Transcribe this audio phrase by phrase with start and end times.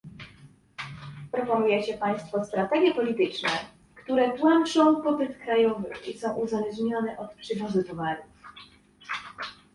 [1.31, 3.49] Proponujecie Państwo strategie polityczne,
[3.95, 8.25] które tłamszą popyt krajowy i są uzależnione od przywozu towarów